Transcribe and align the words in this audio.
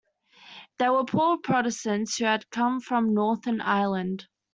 They 0.79 0.89
were 0.89 1.05
poor 1.05 1.37
Protestants 1.37 2.17
who 2.17 2.25
had 2.25 2.49
come 2.49 2.79
from 2.79 3.13
northern 3.13 3.61
Ireland. 3.61 4.27